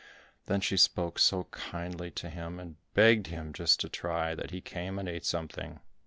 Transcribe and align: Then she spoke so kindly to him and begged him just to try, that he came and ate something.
Then 0.47 0.61
she 0.61 0.77
spoke 0.77 1.19
so 1.19 1.43
kindly 1.51 2.09
to 2.09 2.29
him 2.31 2.59
and 2.59 2.77
begged 2.95 3.27
him 3.27 3.53
just 3.53 3.79
to 3.81 3.87
try, 3.87 4.33
that 4.33 4.49
he 4.49 4.59
came 4.59 4.97
and 4.97 5.07
ate 5.07 5.25
something. 5.25 5.79